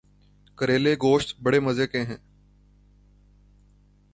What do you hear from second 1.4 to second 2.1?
بڑے مزے کے